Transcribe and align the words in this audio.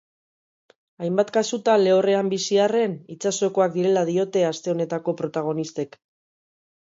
Hainbat 1.07 1.27
kasutan 1.35 1.81
lehorrean 1.87 2.31
bizi 2.31 2.55
arren, 2.63 2.95
itsasokoak 3.15 3.75
direla 3.77 4.05
diote 4.09 4.43
aste 4.47 4.73
honetako 4.75 5.15
protagonistek. 5.23 6.01